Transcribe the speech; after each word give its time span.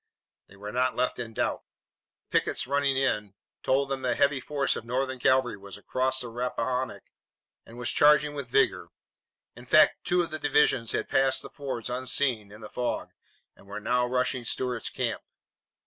They 0.47 0.55
were 0.55 0.71
not 0.71 0.95
left 0.95 1.19
in 1.19 1.31
doubt. 1.35 1.61
The 2.31 2.39
pickets, 2.39 2.65
running 2.65 2.97
in, 2.97 3.35
told 3.61 3.89
them 3.89 4.01
that 4.01 4.13
a 4.13 4.15
heavy 4.15 4.39
force 4.39 4.75
of 4.75 4.83
Northern 4.83 5.19
cavalry 5.19 5.57
was 5.57 5.77
across 5.77 6.21
the 6.21 6.27
Rappahannock 6.29 7.11
and 7.67 7.77
was 7.77 7.91
charging 7.91 8.33
with 8.33 8.47
vigor. 8.47 8.89
In 9.55 9.67
fact, 9.67 10.03
two 10.03 10.23
of 10.23 10.31
the 10.31 10.39
divisions 10.39 10.93
had 10.93 11.07
passed 11.07 11.43
the 11.43 11.51
fords 11.51 11.87
unseen 11.87 12.51
in 12.51 12.61
the 12.61 12.67
fog 12.67 13.11
and 13.55 13.67
were 13.67 13.79
now 13.79 14.07
rushing 14.07 14.43
Stuart's 14.43 14.89
camp. 14.89 15.21